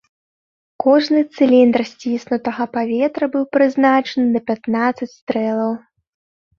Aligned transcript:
Кожны 0.83 1.21
цыліндр 1.35 1.81
сціснутага 1.91 2.63
паветра 2.79 3.25
быў 3.37 3.43
прызначаны 3.55 4.27
на 4.35 4.45
пятнаццаць 4.53 5.15
стрэлаў. 5.19 5.71